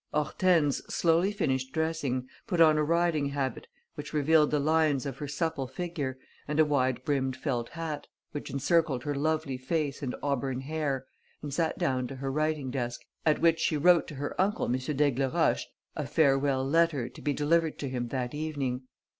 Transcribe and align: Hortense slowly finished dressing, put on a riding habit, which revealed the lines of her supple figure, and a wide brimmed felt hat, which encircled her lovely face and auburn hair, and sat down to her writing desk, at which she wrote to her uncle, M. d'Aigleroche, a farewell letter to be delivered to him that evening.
Hortense 0.11 0.81
slowly 0.89 1.31
finished 1.31 1.73
dressing, 1.73 2.27
put 2.47 2.59
on 2.59 2.79
a 2.79 2.83
riding 2.83 3.27
habit, 3.27 3.67
which 3.93 4.13
revealed 4.13 4.49
the 4.49 4.57
lines 4.59 5.05
of 5.05 5.19
her 5.19 5.27
supple 5.27 5.67
figure, 5.67 6.17
and 6.47 6.59
a 6.59 6.65
wide 6.65 7.05
brimmed 7.05 7.37
felt 7.37 7.69
hat, 7.69 8.07
which 8.31 8.49
encircled 8.49 9.03
her 9.03 9.13
lovely 9.13 9.57
face 9.57 10.01
and 10.01 10.15
auburn 10.23 10.61
hair, 10.61 11.05
and 11.43 11.53
sat 11.53 11.77
down 11.77 12.07
to 12.07 12.15
her 12.15 12.31
writing 12.31 12.71
desk, 12.71 13.01
at 13.27 13.41
which 13.41 13.59
she 13.59 13.77
wrote 13.77 14.07
to 14.07 14.15
her 14.15 14.33
uncle, 14.41 14.65
M. 14.65 14.71
d'Aigleroche, 14.71 15.65
a 15.95 16.07
farewell 16.07 16.65
letter 16.67 17.07
to 17.07 17.21
be 17.21 17.31
delivered 17.31 17.77
to 17.77 17.87
him 17.87 18.07
that 18.07 18.33
evening. 18.33 18.81